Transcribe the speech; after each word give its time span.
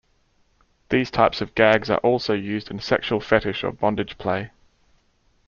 These 0.89 1.11
type 1.11 1.39
of 1.41 1.53
gags 1.53 1.87
are 1.91 1.99
also 1.99 2.33
used 2.33 2.71
in 2.71 2.79
sexual 2.79 3.19
fetish 3.19 3.63
or 3.63 3.71
bondage 3.71 4.17
play. 4.17 4.49